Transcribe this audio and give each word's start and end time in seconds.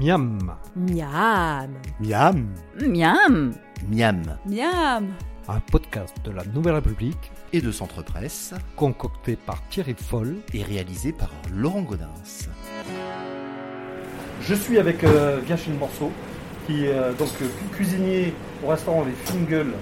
Miam, 0.00 0.38
Miam. 0.76 1.70
Miam. 2.00 2.46
Miam. 2.80 3.52
Miam. 3.88 4.22
Miam. 4.46 5.06
un 5.48 5.60
podcast 5.70 6.14
de 6.24 6.30
la 6.30 6.44
Nouvelle 6.54 6.74
République 6.74 7.30
Et 7.52 7.60
de 7.60 7.72
Centre 7.72 8.02
Presse 8.02 8.54
concocté 8.76 9.36
par 9.36 9.62
Thierry 9.70 9.94
Foll. 9.98 10.36
et 10.52 10.62
réalisé 10.62 11.12
par 11.12 11.30
Laurent 11.52 11.82
Godin. 11.82 12.08
Je 14.40 14.54
suis 14.54 14.78
avec 14.78 15.02
euh, 15.04 15.40
Virginie 15.44 15.76
Morceau, 15.78 16.10
qui 16.66 16.84
est 16.86 16.92
euh, 16.92 17.12
donc 17.14 17.28
euh, 17.42 17.46
cuisinier 17.72 18.34
au 18.64 18.68
restaurant 18.68 19.04
Les 19.04 19.12
Fingles. 19.12 19.72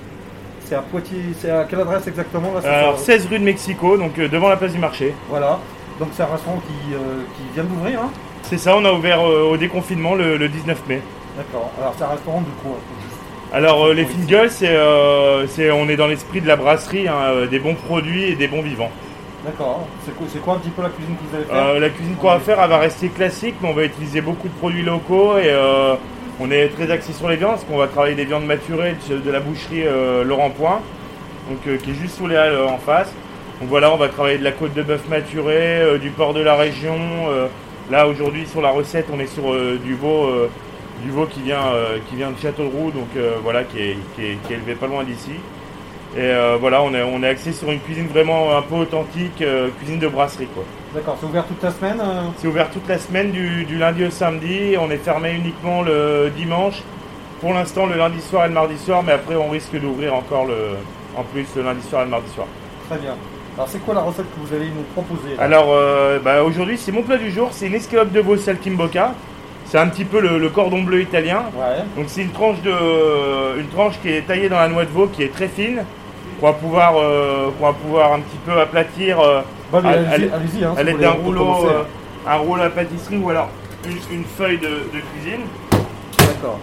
C'est 0.64 0.74
à 0.74 0.82
Poitiers, 0.82 1.22
c'est 1.38 1.50
à 1.50 1.64
quelle 1.64 1.80
adresse 1.80 2.06
exactement 2.08 2.52
là, 2.54 2.60
c'est 2.62 2.68
Alors 2.68 2.96
sur- 2.96 3.04
16 3.06 3.26
rue 3.26 3.38
de 3.38 3.44
Mexico, 3.44 3.96
donc 3.96 4.18
euh, 4.18 4.28
devant 4.28 4.48
la 4.48 4.56
place 4.56 4.72
du 4.72 4.78
marché. 4.78 5.14
Voilà, 5.28 5.58
donc 6.00 6.08
c'est 6.12 6.22
un 6.22 6.26
restaurant 6.26 6.58
qui, 6.58 6.94
euh, 6.94 7.22
qui 7.36 7.54
vient 7.54 7.64
d'ouvrir, 7.64 8.02
hein 8.02 8.10
C'est 8.48 8.58
ça, 8.58 8.76
on 8.76 8.84
a 8.84 8.92
ouvert 8.92 9.20
euh, 9.20 9.50
au 9.50 9.56
déconfinement 9.56 10.14
le, 10.14 10.36
le 10.36 10.48
19 10.48 10.78
mai. 10.88 11.00
D'accord, 11.36 11.70
alors 11.80 11.94
c'est 11.98 12.04
un 12.04 12.08
restaurant 12.08 12.40
de 12.40 12.46
quoi 12.62 12.78
Alors 13.52 13.86
euh, 13.86 13.92
les 13.94 14.04
Oui. 14.04 14.08
Fingers, 14.12 14.48
c'est, 14.50 14.68
euh, 14.68 15.46
c'est- 15.48 15.70
on 15.70 15.88
est 15.88 15.96
dans 15.96 16.06
l'esprit 16.06 16.40
de 16.40 16.46
la 16.48 16.56
brasserie, 16.56 17.08
hein, 17.08 17.14
euh, 17.24 17.46
des 17.46 17.58
bons 17.58 17.74
produits 17.74 18.24
et 18.24 18.34
des 18.36 18.46
bons 18.48 18.62
vivants. 18.62 18.90
D'accord, 19.44 19.86
c'est 20.04 20.14
quoi, 20.16 20.26
c'est 20.32 20.40
quoi 20.40 20.54
un 20.54 20.58
petit 20.58 20.70
peu 20.70 20.82
la 20.82 20.88
cuisine 20.90 21.14
que 21.16 21.22
vous 21.30 21.36
allez 21.36 21.44
faire 21.44 21.66
Euh, 21.74 21.78
la 21.80 21.88
cuisine 21.90 22.14
qu'on 22.16 22.28
va 22.30 22.38
faire, 22.40 22.58
elle 22.62 22.68
va 22.70 22.78
rester 22.78 23.08
classique, 23.08 23.54
mais 23.60 23.68
on 23.68 23.74
va 23.74 23.84
utiliser 23.84 24.20
beaucoup 24.20 24.48
de 24.48 24.54
produits 24.54 24.82
locaux 24.82 25.36
et 25.38 25.46
euh, 25.50 25.94
on 26.40 26.50
est 26.50 26.68
très 26.68 26.90
axé 26.90 27.12
sur 27.12 27.28
les 27.28 27.36
viandes, 27.36 27.52
parce 27.52 27.64
qu'on 27.64 27.78
va 27.78 27.86
travailler 27.88 28.14
des 28.16 28.24
viandes 28.24 28.46
maturées 28.46 28.96
de, 29.08 29.18
de 29.18 29.30
la 29.30 29.40
boucherie 29.40 29.82
euh, 29.86 30.24
Laurent 30.24 30.50
Point, 30.50 30.80
donc, 31.50 31.58
euh, 31.68 31.76
qui 31.76 31.90
est 31.90 31.94
juste 31.94 32.16
sous 32.18 32.26
les 32.26 32.36
halles 32.36 32.54
euh, 32.54 32.66
en 32.66 32.78
face. 32.78 33.12
Donc 33.60 33.68
voilà, 33.70 33.92
on 33.92 33.96
va 33.96 34.08
travailler 34.08 34.38
de 34.38 34.44
la 34.44 34.52
côte 34.52 34.74
de 34.74 34.82
bœuf 34.82 35.08
maturée, 35.08 35.80
euh, 35.80 35.98
du 35.98 36.10
porc 36.10 36.34
de 36.34 36.40
la 36.40 36.56
région. 36.56 36.96
Là 37.90 38.06
aujourd'hui 38.08 38.46
sur 38.46 38.62
la 38.62 38.70
recette, 38.70 39.06
on 39.12 39.20
est 39.20 39.26
sur 39.26 39.52
euh, 39.52 39.78
du 39.82 39.94
veau, 39.94 40.26
euh, 40.26 40.50
du 41.04 41.10
veau 41.10 41.26
qui 41.26 41.40
vient, 41.40 41.66
euh, 41.66 41.98
qui 42.08 42.16
vient 42.16 42.30
de 42.30 42.38
Châteauroux, 42.38 42.90
donc 42.90 43.08
voilà, 43.42 43.64
qui 43.64 43.78
est, 43.78 43.96
qui, 44.14 44.24
est, 44.24 44.38
qui 44.46 44.52
est 44.52 44.56
élevé 44.56 44.74
pas 44.74 44.86
loin 44.86 45.04
d'ici. 45.04 45.32
Et 46.16 46.32
voilà, 46.60 46.80
on 46.82 46.94
est, 46.94 47.02
on 47.02 47.22
est 47.22 47.28
axé 47.28 47.52
sur 47.52 47.70
une 47.70 47.80
cuisine 47.80 48.06
vraiment 48.06 48.56
un 48.56 48.62
peu 48.62 48.76
authentique, 48.76 49.44
cuisine 49.78 49.98
de 49.98 50.08
brasserie 50.08 50.46
quoi. 50.54 50.64
D'accord, 50.94 51.18
c'est 51.20 51.26
ouvert 51.26 51.44
toute 51.44 51.62
la 51.62 51.70
semaine 51.70 52.02
C'est 52.38 52.48
ouvert 52.48 52.70
toute 52.70 52.88
la 52.88 52.96
semaine, 52.96 53.32
du, 53.32 53.64
du 53.64 53.76
lundi 53.76 54.04
au 54.04 54.10
samedi. 54.10 54.76
On 54.80 54.90
est 54.90 54.96
fermé 54.96 55.32
uniquement 55.32 55.82
le 55.82 56.30
dimanche. 56.34 56.82
Pour 57.40 57.52
l'instant, 57.52 57.84
le 57.84 57.96
lundi 57.96 58.22
soir 58.22 58.46
et 58.46 58.48
le 58.48 58.54
mardi 58.54 58.78
soir, 58.78 59.02
mais 59.02 59.12
après, 59.12 59.36
on 59.36 59.50
risque 59.50 59.78
d'ouvrir 59.78 60.14
encore 60.14 60.46
le, 60.46 60.76
en 61.16 61.22
plus 61.22 61.46
le 61.54 61.62
lundi 61.62 61.86
soir 61.86 62.00
et 62.00 62.04
le 62.06 62.10
mardi 62.12 62.30
soir. 62.30 62.46
Très 62.88 62.98
bien. 62.98 63.14
Alors 63.56 63.68
c'est 63.68 63.78
quoi 63.78 63.94
la 63.94 64.02
recette 64.02 64.26
que 64.34 64.40
vous 64.46 64.54
allez 64.54 64.66
nous 64.68 64.82
proposer 64.94 65.30
Alors, 65.38 65.68
euh, 65.70 66.18
bah, 66.22 66.42
aujourd'hui, 66.44 66.76
c'est 66.76 66.92
mon 66.92 67.02
plat 67.02 67.16
du 67.16 67.30
jour. 67.30 67.48
C'est 67.52 67.66
une 67.68 67.74
escalope 67.74 68.12
de 68.12 68.20
veau 68.20 68.36
saltimbocca. 68.36 69.14
C'est 69.64 69.78
un 69.78 69.88
petit 69.88 70.04
peu 70.04 70.20
le, 70.20 70.38
le 70.38 70.48
cordon 70.50 70.82
bleu 70.82 71.00
italien. 71.00 71.44
Ouais, 71.56 71.82
Donc, 71.96 72.04
c'est 72.08 72.20
une 72.22 72.30
tranche 72.32 72.60
de, 72.62 73.58
une 73.58 73.66
tranche 73.68 73.94
qui 74.02 74.10
est 74.10 74.26
taillée 74.26 74.48
dans 74.50 74.58
la 74.58 74.68
noix 74.68 74.84
de 74.84 74.90
veau, 74.90 75.06
qui 75.06 75.22
est 75.22 75.32
très 75.32 75.48
fine, 75.48 75.84
qu'on 76.38 76.46
va 76.46 76.52
pouvoir, 76.52 76.94
euh, 76.98 77.48
qu'on 77.58 77.66
va 77.66 77.72
pouvoir 77.72 78.12
un 78.12 78.20
petit 78.20 78.36
peu 78.44 78.60
aplatir. 78.60 79.18
euh, 79.20 79.40
Bah, 79.72 79.80
elle- 79.84 80.30
allez-y, 80.34 80.62
hein, 80.64 80.74
à 80.76 80.82
l'aide 80.82 80.98
d'un 80.98 81.10
rouleau, 81.12 81.66
euh, 81.66 81.82
un 82.28 82.36
rouleau 82.36 82.62
à 82.62 82.68
pâtisserie 82.70 83.16
ou 83.18 83.30
alors 83.30 83.48
une, 83.86 84.18
une 84.18 84.24
feuille 84.24 84.58
de, 84.58 84.68
de 84.68 85.00
cuisine. 85.14 85.40
D'accord. 86.18 86.58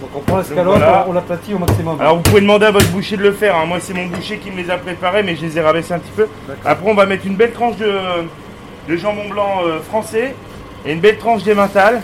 Donc 0.00 0.10
on 0.14 0.20
prend 0.20 0.38
l'escalope, 0.38 0.76
voilà. 0.76 1.06
on, 1.08 1.12
l'aplatit 1.12 1.54
au 1.54 1.58
maximum. 1.58 1.98
Alors 2.00 2.16
vous 2.16 2.22
pouvez 2.22 2.40
demander 2.42 2.66
à 2.66 2.70
votre 2.70 2.88
boucher 2.90 3.16
de 3.16 3.22
le 3.22 3.32
faire. 3.32 3.56
hein. 3.56 3.64
Moi 3.66 3.78
c'est 3.80 3.94
mon 3.94 4.06
boucher 4.06 4.36
qui 4.38 4.50
me 4.50 4.58
les 4.58 4.70
a 4.70 4.76
préparés, 4.76 5.22
mais 5.22 5.36
je 5.36 5.42
les 5.42 5.56
ai 5.58 5.62
rabaissés 5.62 5.94
un 5.94 5.98
petit 5.98 6.12
peu. 6.14 6.28
Après 6.64 6.90
on 6.90 6.94
va 6.94 7.06
mettre 7.06 7.26
une 7.26 7.36
belle 7.36 7.52
tranche 7.52 7.76
de, 7.76 7.90
de 8.88 8.96
jambon 8.96 9.28
blanc 9.30 9.62
euh, 9.64 9.80
français 9.80 10.34
et 10.84 10.92
une 10.92 11.00
belle 11.00 11.16
tranche 11.18 11.42
d'emmental. 11.44 12.02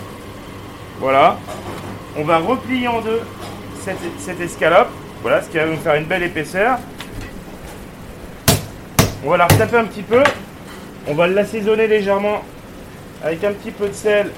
Voilà. 0.99 1.37
On 2.17 2.23
va 2.23 2.37
replier 2.39 2.87
en 2.87 3.01
deux 3.01 3.21
cette, 3.83 3.97
cette 4.17 4.41
escalope. 4.41 4.89
Voilà, 5.21 5.41
ce 5.41 5.49
qui 5.49 5.57
va 5.57 5.65
nous 5.65 5.77
faire 5.77 5.95
une 5.95 6.05
belle 6.05 6.23
épaisseur. 6.23 6.77
On 9.25 9.29
va 9.29 9.37
la 9.37 9.45
retaper 9.45 9.77
un 9.77 9.85
petit 9.85 10.01
peu. 10.01 10.21
On 11.07 11.13
va 11.13 11.27
l'assaisonner 11.27 11.87
légèrement 11.87 12.43
avec 13.23 13.43
un 13.43 13.51
petit 13.53 13.71
peu 13.71 13.87
de 13.87 13.93
sel 13.93 14.31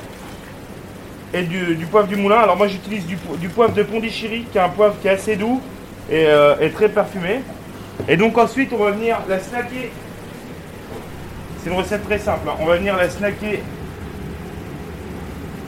du, 1.44 1.86
poivre 1.86 2.08
du 2.08 2.16
moulin. 2.16 2.38
Alors 2.40 2.58
moi 2.58 2.68
j'utilise 2.68 3.06
du, 3.06 3.16
po- 3.18 3.36
du 3.36 3.50
poivre 3.50 3.74
de 3.74 3.84
Pondichéry 3.84 4.46
qui 4.52 4.58
est 4.58 4.62
un 4.62 4.70
poivre 4.70 4.96
qui 5.02 5.08
est 5.08 5.12
assez 5.12 5.36
doux 5.36 5.62
et, 6.10 6.26
euh, 6.28 6.56
très 6.74 6.90
parfumé. 6.90 7.42
Et 8.08 8.18
donc 8.18 8.38
ensuite 8.38 8.72
on 8.74 8.78
va 8.84 8.92
venir 8.92 9.18
la 9.28 9.40
snacker. 9.40 9.92
C'est 11.64 11.70
une 11.70 11.76
recette 11.78 12.04
très 12.06 12.20
simple. 12.20 12.48
hein. 12.50 12.56
On 12.60 12.66
va 12.66 12.78
venir 12.78 12.96
la 12.96 13.10
snacker 13.10 13.62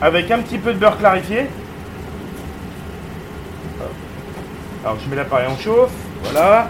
avec 0.00 0.30
un 0.30 0.38
petit 0.38 0.58
peu 0.58 0.72
de 0.72 0.78
beurre 0.78 0.98
clarifié. 0.98 1.46
Alors 4.84 4.96
je 5.04 5.10
mets 5.10 5.16
l'appareil 5.16 5.48
en 5.48 5.56
chauffe. 5.56 5.90
Voilà. 6.22 6.68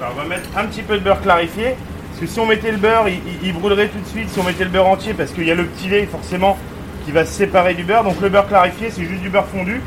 Alors, 0.00 0.14
on 0.16 0.22
va 0.22 0.28
mettre 0.28 0.48
un 0.56 0.64
petit 0.66 0.82
peu 0.82 0.98
de 0.98 1.04
beurre 1.04 1.20
clarifié. 1.20 1.74
Parce 2.10 2.20
que 2.20 2.26
si 2.26 2.38
on 2.40 2.46
mettait 2.46 2.70
le 2.70 2.76
beurre, 2.78 3.08
il, 3.08 3.14
il- 3.14 3.48
il 3.48 3.52
brûlerait 3.54 3.88
tout 3.88 3.98
de 3.98 4.06
suite 4.06 4.28
si 4.30 4.38
on 4.38 4.44
mettait 4.44 4.64
le 4.64 4.70
beurre 4.70 4.86
entier. 4.88 5.14
Parce 5.14 5.32
qu'il 5.32 5.44
y 5.46 5.50
a 5.50 5.54
le 5.54 5.64
petit 5.64 5.88
lait 5.88 6.06
forcément 6.06 6.56
qui 7.04 7.12
va 7.12 7.24
se 7.24 7.32
séparer 7.32 7.74
du 7.74 7.84
beurre. 7.84 8.04
Donc 8.04 8.20
le 8.20 8.28
beurre 8.28 8.46
clarifié, 8.48 8.90
c'est 8.90 9.04
juste 9.04 9.20
du 9.22 9.30
beurre 9.30 9.46
fondu. 9.46 9.80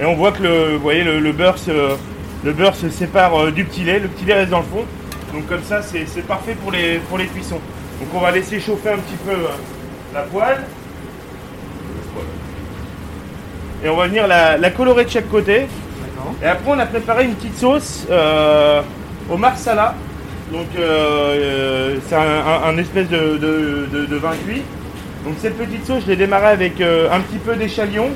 Et 0.00 0.04
on 0.04 0.14
voit 0.14 0.32
que 0.32 0.42
le, 0.42 0.74
vous 0.76 0.80
voyez, 0.82 1.04
le, 1.04 1.20
le 1.20 1.32
beurre, 1.32 1.58
se, 1.58 1.70
le 2.44 2.52
beurre 2.52 2.74
se 2.74 2.88
sépare 2.88 3.34
euh, 3.38 3.50
du 3.50 3.64
petit 3.64 3.82
lait. 3.84 3.98
Le 3.98 4.08
petit 4.08 4.24
lait 4.24 4.34
reste 4.34 4.50
dans 4.50 4.58
le 4.60 4.64
fond. 4.64 4.84
Donc 5.34 5.46
comme 5.46 5.62
ça, 5.62 5.80
c'est 5.82 6.26
parfait 6.26 6.54
pour 6.60 6.72
les, 6.72 6.98
pour 7.08 7.16
les 7.18 7.26
cuissons. 7.26 7.60
Donc 8.00 8.08
on 8.14 8.20
va 8.20 8.30
laisser 8.30 8.58
chauffer 8.60 8.90
un 8.90 8.96
petit 8.98 9.16
peu 9.24 9.30
euh, 9.32 9.48
la 10.14 10.22
poêle. 10.22 10.64
Et 13.84 13.88
on 13.88 13.96
va 13.96 14.08
venir 14.08 14.26
la, 14.26 14.56
la 14.58 14.70
colorer 14.70 15.04
de 15.04 15.10
chaque 15.10 15.28
côté. 15.30 15.66
Et 16.42 16.46
après, 16.46 16.70
on 16.70 16.78
a 16.78 16.86
préparé 16.86 17.24
une 17.24 17.34
petite 17.34 17.56
sauce 17.58 18.06
euh, 18.10 18.82
au 19.28 19.36
marsala. 19.36 19.94
Donc, 20.52 20.66
euh, 20.76 20.82
euh, 20.82 21.96
c'est 22.08 22.16
un, 22.16 22.76
espèce 22.76 23.08
de, 23.08 24.16
vin 24.16 24.32
cuit. 24.46 24.62
Donc, 25.24 25.34
cette 25.38 25.56
petite 25.56 25.86
sauce, 25.86 26.02
je 26.04 26.10
l'ai 26.10 26.16
démarrée 26.16 26.48
avec 26.48 26.80
euh, 26.80 27.08
un 27.12 27.20
petit 27.20 27.38
peu 27.38 27.54
d'échalion. 27.54 28.08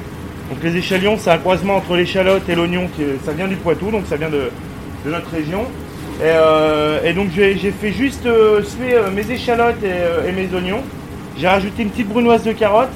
Donc, 0.50 0.62
les 0.62 0.76
échalions, 0.76 1.16
c'est 1.16 1.30
un 1.30 1.38
croisement 1.38 1.76
entre 1.76 1.96
l'échalote 1.96 2.48
et 2.48 2.54
l'oignon. 2.54 2.88
Ça 3.24 3.32
vient 3.32 3.46
du 3.46 3.56
Poitou, 3.56 3.90
donc 3.90 4.04
ça 4.08 4.16
vient 4.16 4.30
de, 4.30 4.50
notre 5.06 5.30
région. 5.30 5.66
Et, 7.04 7.12
donc, 7.12 7.28
j'ai 7.34 7.70
fait 7.70 7.92
juste 7.92 8.28
suer 8.64 8.96
mes 9.14 9.30
échalotes 9.30 9.82
et, 9.82 10.28
et 10.28 10.32
mes 10.32 10.52
oignons. 10.54 10.82
J'ai 11.38 11.48
rajouté 11.48 11.82
une 11.82 11.90
petite 11.90 12.08
brunoise 12.08 12.42
de 12.42 12.52
carotte. 12.52 12.92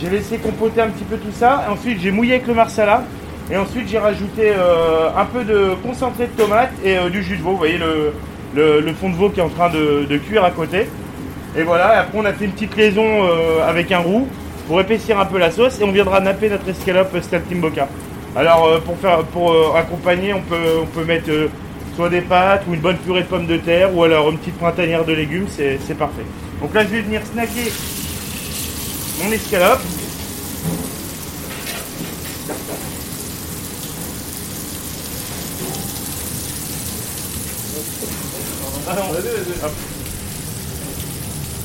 J'ai 0.00 0.10
laissé 0.10 0.38
compoter 0.38 0.80
un 0.82 0.88
petit 0.88 1.04
peu 1.04 1.16
tout 1.16 1.32
ça. 1.32 1.66
Ensuite, 1.70 2.00
j'ai 2.00 2.10
mouillé 2.10 2.34
avec 2.34 2.46
le 2.46 2.54
marsala. 2.54 3.04
Et 3.52 3.56
ensuite, 3.58 3.86
j'ai 3.86 3.98
rajouté 3.98 4.50
euh, 4.56 5.10
un 5.14 5.26
peu 5.26 5.44
de 5.44 5.74
concentré 5.82 6.26
de 6.26 6.42
tomate 6.42 6.72
et 6.82 6.96
euh, 6.96 7.10
du 7.10 7.22
jus 7.22 7.36
de 7.36 7.42
veau. 7.42 7.50
Vous 7.50 7.58
voyez 7.58 7.76
le, 7.76 8.94
fond 8.94 9.10
de 9.10 9.14
veau 9.14 9.28
qui 9.28 9.40
est 9.40 9.42
en 9.42 9.50
train 9.50 9.68
de, 9.68 10.16
cuire 10.16 10.42
à 10.42 10.50
côté. 10.50 10.88
Et 11.54 11.62
voilà, 11.62 11.96
et 11.96 11.98
après, 11.98 12.18
on 12.18 12.24
a 12.24 12.32
fait 12.32 12.46
une 12.46 12.52
petite 12.52 12.74
liaison 12.74 13.04
euh, 13.04 13.68
avec 13.68 13.92
un 13.92 13.98
roux 13.98 14.26
pour 14.66 14.80
épaissir 14.80 15.20
un 15.20 15.26
peu 15.26 15.36
la 15.36 15.50
sauce. 15.50 15.78
Et 15.78 15.84
on 15.84 15.92
viendra 15.92 16.20
napper 16.20 16.48
notre 16.48 16.66
escalope 16.66 17.14
Staltimboca. 17.20 17.88
Alors, 18.34 18.64
euh, 18.64 18.78
pour, 18.78 18.96
faire, 18.96 19.22
pour 19.24 19.76
accompagner, 19.76 20.32
on 20.32 20.40
peut, 20.40 20.78
on 20.82 20.86
peut 20.86 21.04
mettre 21.04 21.28
soit 21.94 22.08
des 22.08 22.22
pâtes 22.22 22.62
ou 22.66 22.72
une 22.72 22.80
bonne 22.80 22.96
purée 22.96 23.20
de 23.20 23.26
pommes 23.26 23.46
de 23.46 23.58
terre 23.58 23.94
ou 23.94 24.02
alors 24.02 24.30
une 24.30 24.38
petite 24.38 24.56
printanière 24.56 25.04
de 25.04 25.12
légumes. 25.12 25.46
C'est 25.50 25.98
parfait. 25.98 26.24
Donc 26.62 26.72
là, 26.72 26.84
je 26.84 26.88
vais 26.88 27.02
venir 27.02 27.20
snacker 27.30 27.70
mon 29.22 29.30
escalope. 29.30 29.82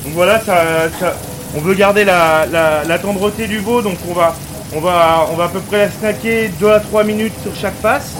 Donc 0.04 0.14
voilà, 0.14 0.40
on 1.56 1.60
veut 1.60 1.74
garder 1.74 2.04
la, 2.04 2.98
tendreté 3.02 3.46
du 3.46 3.58
veau, 3.58 3.82
donc 3.82 3.98
on 4.08 4.14
va, 4.14 4.34
on, 4.74 4.80
va, 4.80 5.28
on 5.30 5.36
va 5.36 5.44
à 5.44 5.48
peu 5.48 5.60
près 5.60 5.78
la 5.78 5.90
snacker 5.90 6.50
2 6.60 6.70
à 6.70 6.80
3 6.80 7.04
minutes 7.04 7.34
sur 7.42 7.54
chaque 7.54 7.78
face. 7.80 8.14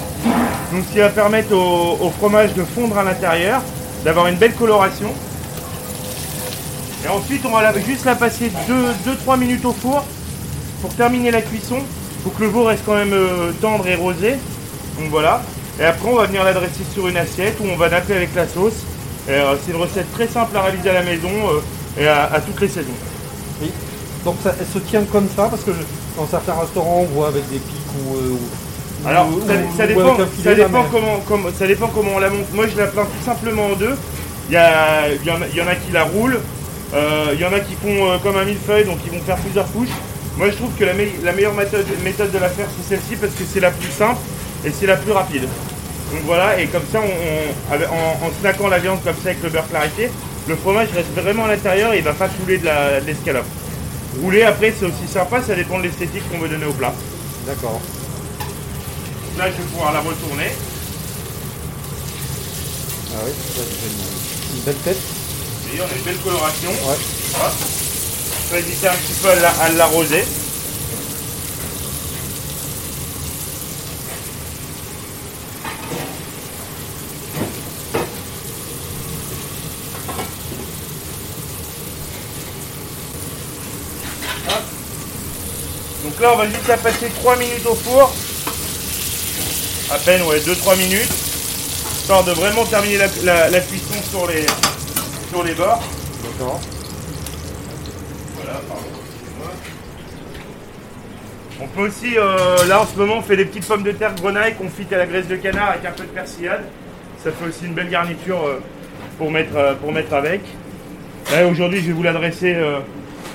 Donc 0.73 0.85
ce 0.87 0.93
qui 0.93 0.99
va 0.99 1.09
permettre 1.09 1.55
au, 1.55 2.11
fromage 2.19 2.53
de 2.55 2.65
fondre 2.65 2.99
à 2.99 3.05
l'intérieur, 3.05 3.63
d'avoir 4.05 4.27
une 4.27 4.37
belle 4.37 4.55
coloration. 4.55 5.13
Et 7.05 7.09
ensuite 7.09 7.45
on 7.47 7.51
va 7.51 7.73
juste 7.79 8.05
la 8.05 8.17
passer 8.17 8.51
2-3 8.69 9.39
minutes 9.39 9.65
au 9.65 9.73
four 9.73 10.05
pour 10.83 10.95
terminer 10.95 11.31
la 11.31 11.43
cuisson. 11.43 11.79
Faut 12.25 12.31
que 12.31 12.43
le 12.43 12.49
veau 12.49 12.65
reste 12.65 12.83
quand 12.85 12.97
même 12.97 13.13
euh, 13.13 13.53
tendre 13.61 13.87
et 13.87 13.95
rosé. 13.95 14.33
Donc 14.99 15.11
voilà. 15.11 15.43
Et 15.81 15.85
après 15.85 16.09
on 16.09 16.17
va 16.17 16.27
venir 16.27 16.45
l'adresser 16.45 16.83
sur 16.93 17.09
une 17.09 17.17
assiette 17.17 17.57
où 17.61 17.65
on 17.73 17.77
va 17.77 17.89
napper 17.89 18.15
avec 18.17 18.35
la 18.35 18.47
sauce. 18.49 18.75
Euh, 19.29 19.55
c'est 19.65 19.73
une 19.73 19.77
recette 19.81 20.11
très 20.13 20.27
simple 20.27 20.57
à 20.57 20.63
réaliser 20.63 20.91
à 20.91 20.95
la 20.95 21.03
maison 21.03 21.29
euh, 21.53 22.01
et 22.03 22.09
à, 22.09 22.25
à 22.33 22.41
toutes 22.41 22.61
les 22.61 22.69
saisons. 22.69 22.89
Donc 24.25 24.37
ça, 24.43 24.55
elle 24.59 24.67
se 24.67 24.79
tient 24.81 25.03
comme 25.05 25.29
ça 25.35 25.45
parce 25.49 25.63
que 25.63 25.73
je- 25.73 26.19
dans 26.21 26.27
certains 26.27 26.55
restaurants 26.61 27.07
on 27.09 27.15
voit 27.15 27.29
avec 27.29 27.49
des 27.51 27.59
pics 27.59 27.77
ou, 28.07 28.17
euh, 28.17 28.31
ou- 28.33 29.07
Alors, 29.09 29.29
Ou- 29.29 29.41
ça, 29.47 29.53
ou- 29.55 29.77
ça 29.77 29.85
ou 29.85 29.87
dépend, 29.87 30.01
filet, 30.27 30.43
ça, 30.51 30.55
dépend 30.57 30.83
comment, 31.29 31.49
ça 31.57 31.67
dépend 31.69 31.87
comment 31.89 32.11
on 32.17 32.19
la 32.19 32.31
monte. 32.31 32.53
Moi, 32.53 32.67
je 32.67 32.77
la 32.77 32.89
plains 32.89 33.05
tout 33.05 33.25
simplement 33.25 33.67
en 33.67 33.77
deux. 33.77 33.95
Il 34.49 34.55
y, 34.55 34.57
a, 34.57 35.09
il 35.09 35.25
y, 35.25 35.31
en 35.31 35.37
a, 35.41 35.47
il 35.53 35.57
y 35.57 35.63
en 35.63 35.69
a 35.69 35.77
qui 35.77 35.93
la 35.93 36.03
roulent, 36.03 36.41
euh, 36.95 37.27
il 37.35 37.39
y 37.41 37.45
en 37.45 37.53
a 37.53 37.61
qui 37.61 37.75
font 37.75 38.19
comme 38.25 38.37
un 38.37 38.45
millefeuille, 38.45 38.87
donc 38.87 38.99
ils 39.07 39.13
vont 39.17 39.25
faire 39.25 39.37
plusieurs 39.37 39.71
couches. 39.71 39.95
Moi, 40.37 40.51
je 40.51 40.57
trouve 40.57 40.73
que 40.77 40.85
la, 40.85 40.95
me- 40.95 41.23
la 41.23 41.31
meilleure 41.33 41.55
méthode, 41.55 41.87
méthode 42.03 42.33
de 42.33 42.39
la 42.39 42.49
faire, 42.49 42.67
c'est 42.77 42.97
celle-ci, 42.97 43.15
parce 43.21 43.33
que 43.35 43.45
c'est 43.49 43.61
la 43.61 43.71
plus 43.71 43.91
simple 43.93 44.19
et 44.65 44.73
c'est 44.79 44.87
la 44.87 44.97
plus 44.97 45.13
rapide. 45.13 45.43
Donc 45.43 46.23
voilà, 46.25 46.59
et 46.61 46.67
comme 46.69 46.85
ça, 46.91 47.01
on, 47.01 47.75
en, 47.75 48.27
en 48.27 48.31
snackant 48.41 48.69
la 48.69 48.79
viande 48.79 49.03
comme 49.05 49.15
ça 49.23 49.31
avec 49.31 49.43
le 49.43 49.51
beurre 49.51 49.69
clarifié, 49.69 50.11
le 50.49 50.57
fromage 50.57 50.89
reste 50.95 51.11
vraiment 51.15 51.45
à 51.45 51.49
l'intérieur 51.49 51.93
et 51.93 51.99
il 51.99 52.05
va 52.05 52.15
pas 52.15 52.29
couler 52.29 52.59
de 52.59 52.69
l'escalope. 53.07 53.45
Rouler 54.23 54.43
après, 54.43 54.73
c'est 54.79 54.87
aussi 54.87 55.07
sympa, 55.13 55.43
ça 55.43 55.55
dépend 55.55 55.79
de 55.79 55.83
l'esthétique 55.85 56.23
qu'on 56.31 56.39
veut 56.39 56.49
donner 56.49 56.65
au 56.65 56.73
plat. 56.73 56.93
D'accord. 57.47 57.81
Là, 59.37 59.47
je 59.47 59.57
vais 59.59 59.69
pouvoir 59.71 59.93
la 59.93 60.01
retourner. 60.01 60.51
Ah 63.15 63.21
oui, 63.25 63.33
ça, 63.55 63.61
une, 63.63 64.57
une 64.59 64.63
belle 64.65 64.75
tête. 64.77 64.97
Vous 64.99 65.69
voyez, 65.69 65.83
on 65.83 65.95
a 65.95 65.99
une 65.99 66.05
belle 66.05 66.17
coloration. 66.25 66.71
Ouais. 66.71 66.97
Voilà. 67.33 67.53
Va 68.51 68.59
hésiter 68.59 68.89
un 68.89 68.93
petit 68.93 69.13
peu 69.23 69.29
à 69.29 69.35
la- 69.37 69.51
Hop. 84.49 84.63
Donc 86.05 86.21
là, 86.21 86.33
on 86.35 86.37
va 86.37 86.47
juste 86.47 86.69
la 86.69 86.77
passer 86.77 87.09
3 87.21 87.37
minutes 87.37 87.67
au 87.67 87.75
four. 87.75 88.13
À 89.91 89.99
peine, 89.99 90.23
ouais, 90.23 90.41
2-3 90.41 90.77
minutes. 90.77 91.13
Histoire 92.01 92.25
de 92.25 92.33
vraiment 92.33 92.65
terminer 92.65 92.99
la, 92.99 93.07
la- 93.25 93.51
la 93.51 93.61
cuisson 93.61 93.95
sur 94.11 94.27
les, 94.27 94.47
sur 95.31 95.43
les 95.45 95.55
bords. 95.55 95.83
D'accord. 96.23 96.61
Voilà, 98.37 98.61
pardon. 98.69 98.83
On 101.61 101.67
peut 101.67 101.89
aussi, 101.89 102.17
euh, 102.17 102.65
là 102.67 102.81
en 102.83 102.87
ce 102.87 102.97
moment, 102.97 103.17
on 103.19 103.23
fait 103.23 103.37
des 103.37 103.45
petites 103.45 103.67
pommes 103.67 103.83
de 103.83 103.91
terre 103.93 104.15
grenaille 104.15 104.55
confitées 104.57 104.95
à 104.95 104.99
la 104.99 105.07
graisse 105.07 105.27
de 105.27 105.37
canard 105.37 105.71
avec 105.71 105.85
un 105.85 105.91
peu 105.91 106.05
de 106.05 106.09
persillade. 106.11 106.65
Ça 107.25 107.31
fait 107.33 107.47
aussi 107.49 107.65
une 107.67 107.75
belle 107.75 107.91
garniture 107.91 108.47
euh, 108.47 108.61
pour, 109.19 109.31
mettre, 109.31 109.57
euh, 109.57 109.75
pour 109.75 109.93
mettre 109.93 110.15
avec. 110.15 110.41
Aujourd'hui, 111.51 111.83
je 111.83 111.89
vais 111.89 111.93
vous 111.93 112.03
l'adresser 112.03 112.55
euh, 112.55 112.79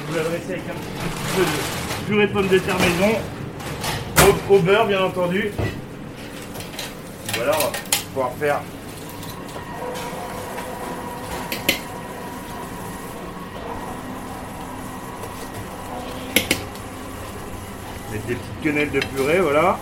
je 0.07 0.13
vais 0.13 0.19
vous 0.19 0.29
l'adresser 0.29 0.53
avec 0.53 0.63
un 0.63 0.73
petit 0.73 1.35
peu 1.35 1.41
de 1.43 2.07
purée 2.07 2.27
de 2.27 2.31
pommes 2.33 2.47
de 2.47 2.57
terre 2.57 2.79
maison, 2.79 3.19
au, 4.49 4.53
au 4.55 4.59
beurre 4.59 4.87
bien 4.87 5.03
entendu. 5.03 5.51
Voilà, 7.35 7.51
on 7.55 7.61
va 7.61 7.71
pouvoir 8.13 8.31
faire 8.39 8.61
Mettre 18.11 18.25
des 18.27 18.35
petites 18.35 18.63
quenelles 18.63 18.91
de 18.91 18.99
purée, 18.99 19.39
voilà. 19.39 19.79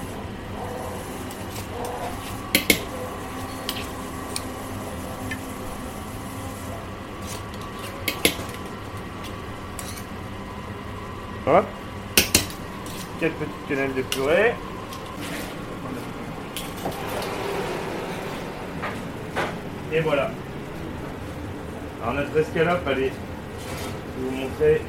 Hop. 11.48 11.66
Quatre 13.20 13.34
petites 13.34 13.68
quenelles 13.68 13.94
de 13.96 14.02
purée. 14.04 14.54
Et 19.92 20.00
voilà. 20.02 20.30
Alors 22.02 22.14
notre 22.14 22.38
escalope, 22.38 22.88
allez, 22.88 23.12
je 23.12 24.24
vais 24.24 24.30
vous 24.30 24.36
montrer. 24.38 24.82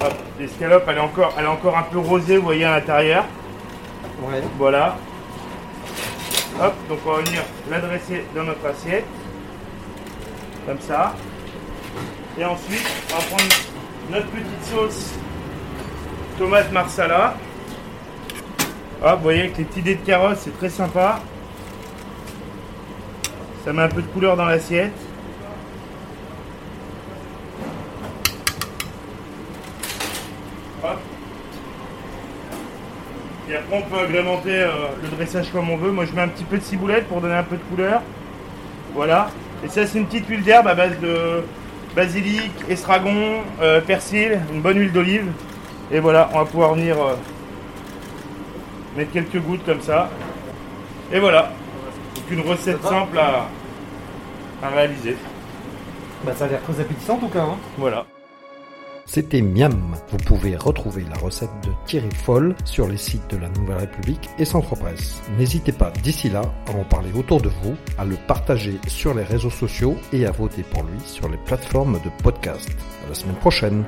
Hop, 0.00 0.14
l'escalope, 0.38 0.84
elle 0.86 0.96
est 0.96 1.00
encore, 1.00 1.34
elle 1.38 1.44
est 1.44 1.48
encore 1.48 1.76
un 1.78 1.82
peu 1.82 1.98
rosée, 1.98 2.36
vous 2.36 2.44
voyez 2.44 2.64
à 2.64 2.76
l'intérieur. 2.76 3.24
Ouais. 4.22 4.42
Voilà. 4.58 4.96
Hop, 6.60 6.74
donc 6.88 6.98
on 7.06 7.12
va 7.12 7.22
venir 7.22 7.42
l'adresser 7.70 8.24
dans 8.34 8.44
notre 8.44 8.66
assiette. 8.66 9.06
Comme 10.66 10.80
ça. 10.80 11.14
Et 12.38 12.44
ensuite, 12.44 12.86
on 13.10 13.16
va 13.16 13.22
prendre 13.24 13.54
notre 14.12 14.26
petite 14.28 14.64
sauce 14.70 15.14
tomate 16.38 16.70
marsala. 16.70 17.34
Hop, 19.02 19.16
vous 19.16 19.22
voyez 19.22 19.40
avec 19.40 19.58
les 19.58 19.64
petits 19.64 19.82
dés 19.82 19.96
de 19.96 20.06
carottes, 20.06 20.38
c'est 20.38 20.56
très 20.56 20.68
sympa. 20.68 21.20
Ça 23.64 23.72
met 23.72 23.82
un 23.82 23.88
peu 23.88 24.02
de 24.02 24.06
couleur 24.06 24.36
dans 24.36 24.44
l'assiette. 24.44 24.92
Et 33.50 33.56
après, 33.56 33.76
on 33.76 33.82
peut 33.82 33.98
agrémenter 33.98 34.60
euh, 34.60 34.88
le 35.02 35.08
dressage 35.08 35.50
comme 35.50 35.70
on 35.70 35.76
veut. 35.76 35.90
Moi, 35.90 36.04
je 36.04 36.12
mets 36.12 36.20
un 36.20 36.28
petit 36.28 36.44
peu 36.44 36.58
de 36.58 36.62
ciboulette 36.62 37.08
pour 37.08 37.20
donner 37.20 37.34
un 37.34 37.42
peu 37.42 37.56
de 37.56 37.62
couleur. 37.62 38.02
Voilà. 38.94 39.30
Et 39.64 39.68
ça, 39.68 39.86
c'est 39.86 39.98
une 39.98 40.06
petite 40.06 40.28
huile 40.28 40.44
d'herbe 40.44 40.68
à 40.68 40.74
base 40.74 40.98
de 41.00 41.42
basilic, 41.94 42.52
estragon, 42.68 43.42
euh, 43.60 43.80
persil, 43.80 44.40
une 44.52 44.60
bonne 44.60 44.78
huile 44.78 44.92
d'olive. 44.92 45.26
Et 45.90 46.00
voilà, 46.00 46.28
on 46.32 46.38
va 46.38 46.44
pouvoir 46.44 46.74
venir 46.74 46.96
euh, 47.02 47.14
mettre 48.96 49.12
quelques 49.12 49.38
gouttes 49.38 49.64
comme 49.64 49.80
ça. 49.80 50.10
Et 51.12 51.18
voilà. 51.18 51.52
Donc 52.14 52.30
une 52.30 52.40
recette 52.40 52.82
simple 52.82 53.18
à, 53.18 53.46
à 54.62 54.68
réaliser. 54.70 55.16
Bah, 56.24 56.32
ça 56.36 56.44
a 56.44 56.48
l'air 56.48 56.62
très 56.62 56.80
appétissant 56.80 57.14
en 57.14 57.18
tout 57.18 57.28
cas. 57.28 57.42
Hein. 57.42 57.56
Voilà. 57.78 58.04
C'était 59.08 59.40
Miam. 59.40 59.96
Vous 60.10 60.18
pouvez 60.18 60.54
retrouver 60.54 61.02
la 61.08 61.16
recette 61.16 61.48
de 61.64 61.70
Thierry 61.86 62.10
Foll 62.10 62.54
sur 62.66 62.86
les 62.86 62.98
sites 62.98 63.30
de 63.30 63.38
la 63.38 63.48
Nouvelle 63.48 63.78
République 63.78 64.28
et 64.38 64.44
Centre 64.44 64.76
Presse. 64.76 65.22
N'hésitez 65.38 65.72
pas 65.72 65.90
d'ici 66.02 66.28
là 66.28 66.42
à 66.66 66.72
en 66.72 66.84
parler 66.84 67.10
autour 67.16 67.40
de 67.40 67.48
vous, 67.48 67.74
à 67.96 68.04
le 68.04 68.16
partager 68.26 68.78
sur 68.86 69.14
les 69.14 69.22
réseaux 69.24 69.48
sociaux 69.48 69.96
et 70.12 70.26
à 70.26 70.30
voter 70.30 70.62
pour 70.62 70.82
lui 70.82 71.00
sur 71.06 71.26
les 71.30 71.38
plateformes 71.38 71.98
de 72.04 72.22
podcast. 72.22 72.68
À 73.06 73.08
la 73.08 73.14
semaine 73.14 73.36
prochaine. 73.36 73.82